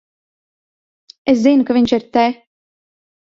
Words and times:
Es 1.33 1.37
zinu, 1.43 1.67
ka 1.67 1.77
viņš 1.79 1.93
ir 1.99 2.07
te. 2.17 2.25